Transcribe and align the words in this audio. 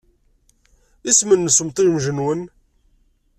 Isem-nnes 1.09 1.57
umtiweg-nwen? 1.63 2.41